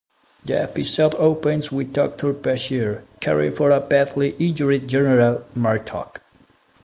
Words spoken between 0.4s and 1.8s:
The episode opens